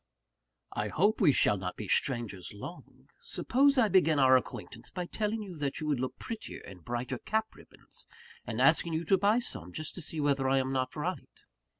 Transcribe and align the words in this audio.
"I 0.73 0.87
hope 0.87 1.21
we 1.21 1.31
shall 1.31 1.57
not 1.57 1.75
be 1.75 1.87
strangers 1.87 2.51
long. 2.55 3.09
Suppose 3.21 3.77
I 3.77 3.87
begin 3.87 4.17
our 4.17 4.35
acquaintance, 4.35 4.89
by 4.89 5.05
telling 5.05 5.43
you 5.43 5.55
that 5.57 5.79
you 5.79 5.85
would 5.85 5.99
look 5.99 6.17
prettier 6.17 6.61
in 6.61 6.79
brighter 6.79 7.19
cap 7.19 7.53
ribbons, 7.53 8.07
and 8.43 8.59
asking 8.59 8.93
you 8.93 9.05
to 9.05 9.17
buy 9.19 9.37
some, 9.37 9.71
just 9.71 9.93
to 9.93 10.01
see 10.01 10.19
whether 10.19 10.49
I 10.49 10.57
am 10.57 10.71
not 10.71 10.95
right?" 10.95 11.43